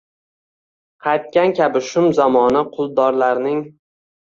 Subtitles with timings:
[1.09, 3.67] Qaytgan kabi shum zamoni quldorlarning.